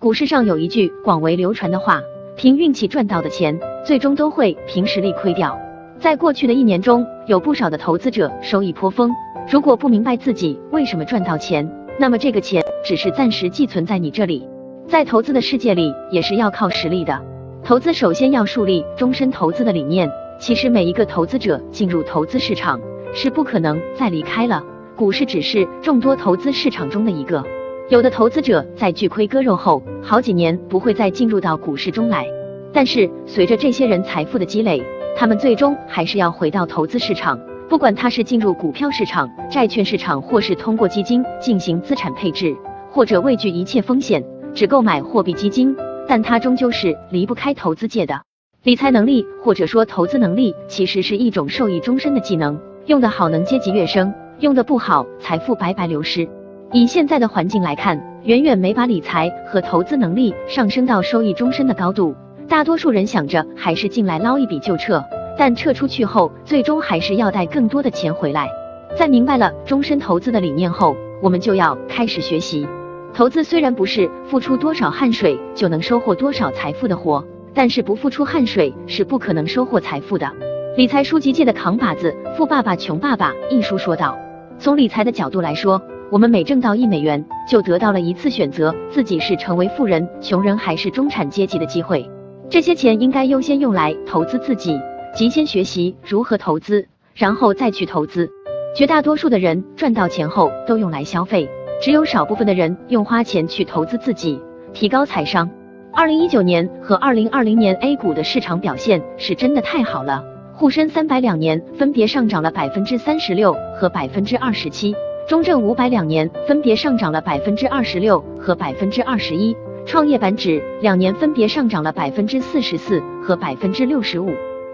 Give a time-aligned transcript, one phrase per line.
[0.00, 2.00] 股市上有一句广为流传的话：
[2.34, 5.54] 凭运气赚到的钱，最终都会凭实力亏掉。
[5.98, 9.10] 在过去的一年中，有不少的投资者收益颇丰。
[9.52, 14.48] 如果不明白自己为什么赚到钱，那么这个钱只是暂时寄存在你这里。
[14.88, 17.20] 在投资的世界里，也是要靠实力的。
[17.62, 20.10] 投资首先要树立终身投资的理念。
[20.40, 22.80] 其实每一个投资者进入投资市场
[23.12, 24.64] 是不可能再离开了，
[24.96, 27.44] 股市只是众多投资市场中的一个。
[27.90, 32.26] 有的投资者在巨亏割肉后，好几年不会再进入到股市中来。
[32.72, 34.82] 但是随着这些人财富的积累，
[35.16, 37.38] 他们最终还是要回到投资市场。
[37.68, 42.56] 不管他是进入股票市场、债券市场，或是通过基金进行资产配置，
[42.90, 44.20] 或者畏惧一切风险
[44.52, 45.76] 只购买货币基金，
[46.08, 48.20] 但他终究是离不开投资界的。
[48.64, 56.28] 理财能力或者说投资能力，其实是一种受益终身的技能，用得好能阶级跃升，用得不好财富白白流失。
[56.72, 62.14] 以现在的环境来看，远远没把理财和投资能力上升到收益终身的高度。
[62.48, 65.02] 大多数人想着还是进来捞一笔就撤，
[65.36, 68.48] 但撤出去后，最终还是要带更多的钱回来。
[68.96, 72.64] 在明白了终身投资的理念后，我们就要开始学习。
[73.12, 80.30] 投资虽然不是付出多少汗水就能收获多少财富的活，但是不付出汗水是不可能收获财富的。
[80.76, 84.16] 理财书籍界的扛把子《富爸爸穷爸爸》一书说道：
[84.60, 85.82] 从理财的角度来说。
[86.10, 92.04] 我们每挣到一美元，就得到了一次选择自己是成为富人、穷人还是中产阶级的机会。
[92.48, 94.76] 这些钱应该优先用来投资自己，
[95.14, 98.28] 即先学习如何投资，然后再去投资。
[98.74, 101.48] 绝大多数的人赚到钱后都用来消费，
[101.80, 104.40] 只有少部分的人用花钱去投资自己，
[104.72, 105.48] 提高财商。
[105.92, 114.92] 二零一九年和二零二零年 A 股的市场表现是真的太好了，沪深三百两年分别上涨了百分之三十六和百分之二十七。
[115.30, 119.56] 中证五百两年分别上涨了百分之二十六和百分之二十一，
[119.86, 124.28] 创业板指两年分别上涨了百分之四十四和百分之六十五。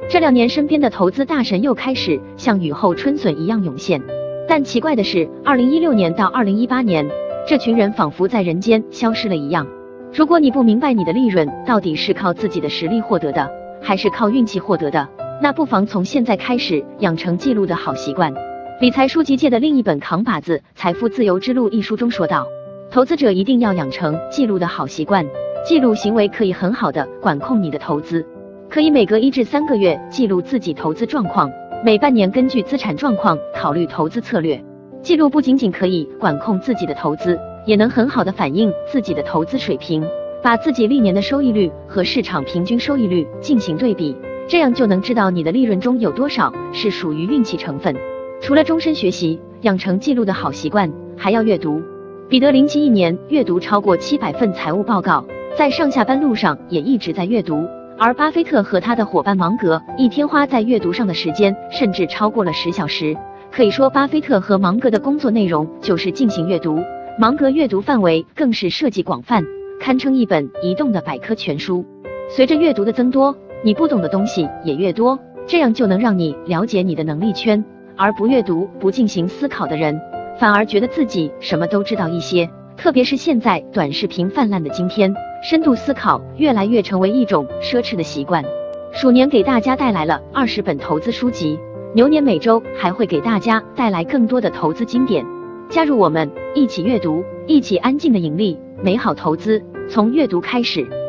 [0.08, 4.00] 这两年身边的投资大神又开始像雨后春笋一样涌现，
[4.48, 7.06] 但奇怪的是，二零一六年到二零一八年，
[7.46, 9.66] 这群人仿佛在人间消失了一样。
[10.14, 13.46] 如果你不明白你的利润到底是靠自己的实力获得的，
[13.82, 15.06] 还是靠运气获得的，
[15.42, 18.32] 那不妨从现在开始养成记录的好习惯。
[18.78, 22.46] 理财书籍界的另一本扛把子《财富自由之路》一书中说道，
[22.90, 25.24] 投资者一定要养成记录的好习惯，
[25.66, 28.22] 记录行为可以很好的管控你的投资，
[28.68, 31.50] 可以每隔一至三个月记录自己投资状况，
[31.82, 34.62] 每半年根据资产状况考虑投资策略。
[35.02, 40.06] 记录不仅仅可以管控自己的投资，也能很好的反映自己的投资水平，
[40.42, 44.14] 把自己历年的收益率和市场平均收益率进行对比，
[44.46, 47.96] 这样就能知道你的利润中有多少是属于运气成分。
[48.40, 51.82] 除了终身学习、养成记录的好习惯，还要阅读。
[52.28, 55.24] 彼得林奇一年阅读超过七百份财务报告，
[55.56, 57.66] 在上下班路上也一直在阅读。
[57.98, 63.16] 而巴菲特和他的伙伴芒格一天花在阅读上的时间甚至超过了十小时。
[63.50, 66.78] 可以说，巴菲特和芒格的工作内容就是进行阅读，
[67.18, 69.42] 芒格阅读范围更是涉及广泛，
[69.80, 71.84] 堪称一本移动的百科全书。
[72.28, 77.64] 随着阅读的增多，你不懂的东西也越多，这样就能让你了解你的能力圈。
[77.96, 80.00] 而不阅读、不进行思考的人，
[80.38, 82.48] 反而觉得自己什么都知道一些。
[82.76, 88.44] 特别是现在短视频泛滥的今天，深度思考越来越成为一种奢侈的习惯。
[88.92, 91.58] 鼠年给大家带来了二十本投资书籍，
[91.94, 95.24] 牛年每周还会给大家带来更多的投资经典。
[95.70, 98.58] 加入我们，一起阅读，一起安静的盈利。
[98.82, 101.05] 美好投资从阅读开始。